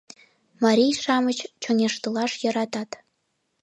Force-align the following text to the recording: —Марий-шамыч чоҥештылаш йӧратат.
—Марий-шамыч 0.63 1.39
чоҥештылаш 1.63 2.31
йӧратат. 2.43 2.89